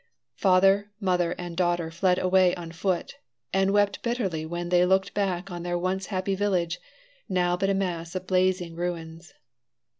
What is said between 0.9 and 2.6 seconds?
mother and daughter fled away